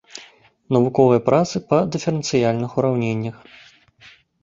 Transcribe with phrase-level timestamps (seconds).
[0.77, 3.37] Навуковыя працы па дыферэнцыяльных ураўненнях.